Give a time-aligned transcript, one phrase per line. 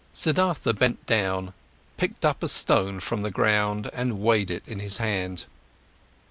[0.13, 1.53] Siddhartha bent down,
[1.95, 5.45] picked up a stone from the ground, and weighed it in his hand.